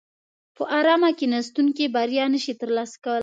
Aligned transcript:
په 0.55 0.63
ارامه 0.79 1.09
کیناستونکي 1.19 1.85
بریا 1.95 2.25
نشي 2.33 2.53
ترلاسه 2.61 2.95
کولای. 3.03 3.19